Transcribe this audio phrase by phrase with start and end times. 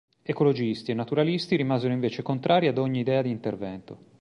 [0.23, 4.09] Ecologisti e naturalisti rimasero invece contrari ad ogni idea di intervento.